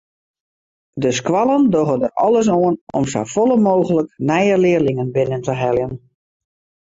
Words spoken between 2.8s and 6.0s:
om safolle mooglik nije learlingen binnen te heljen.